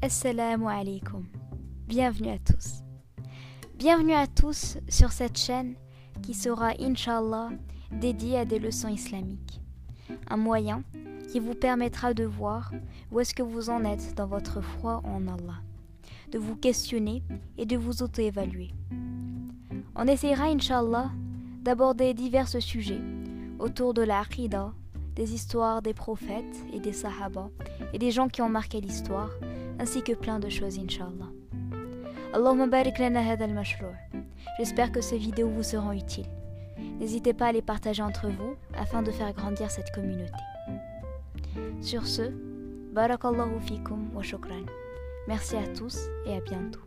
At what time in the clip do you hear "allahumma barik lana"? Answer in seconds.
32.32-33.20